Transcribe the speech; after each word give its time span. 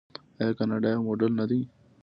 آیا 0.39 0.55
کاناډا 0.59 0.89
یو 0.91 1.01
موډل 1.07 1.31
نه 1.39 1.45
دی؟ 1.49 1.61